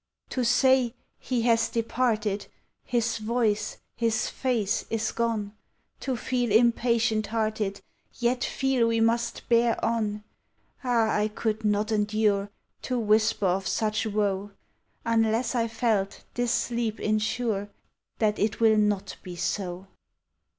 To 0.31 0.43
say, 0.43 0.95
u 1.29 1.35
lie 1.37 1.41
has 1.45 1.69
departed 1.69 2.47
"—"His 2.95 3.19
voice" 3.19 3.77
his 3.95 4.29
face 4.31 4.83
"—is 4.89 5.11
gone, 5.11 5.53
To 5.99 6.17
feel 6.17 6.51
impatient 6.51 7.27
hearted, 7.27 7.81
Yet 8.17 8.43
feel 8.43 8.87
we 8.87 8.99
must 8.99 9.47
bear 9.47 9.77
on,— 9.85 10.23
Ah, 10.83 11.15
I 11.15 11.27
could 11.27 11.63
not 11.63 11.89
enduiv 11.89 12.49
To 12.81 12.97
whisper 12.97 13.45
of 13.45 13.67
such 13.67 14.07
woe, 14.07 14.49
Unless 15.05 15.53
I 15.53 15.67
felt 15.67 16.23
this 16.33 16.51
sleep 16.51 16.99
insure 16.99 17.69
That 18.17 18.39
it 18.39 18.59
will 18.59 18.77
not 18.77 19.17
be 19.21 19.35
so. 19.35 19.85